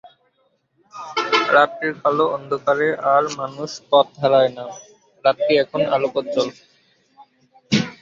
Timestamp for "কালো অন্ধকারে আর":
2.01-3.23